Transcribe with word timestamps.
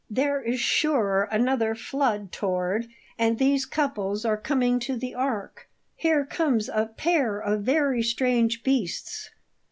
"There 0.09 0.41
is, 0.41 0.59
sure, 0.59 1.27
another 1.31 1.75
flood 1.75 2.31
toward, 2.31 2.87
and 3.19 3.37
these 3.37 3.67
couples 3.67 4.25
are 4.25 4.35
coming 4.35 4.79
to 4.79 4.97
the 4.97 5.13
ark! 5.13 5.69
Here 5.95 6.25
comes 6.25 6.69
a 6.69 6.87
pair 6.97 7.37
of 7.39 7.61
very 7.61 8.01
strange 8.01 8.63
beasts!" 8.63 9.29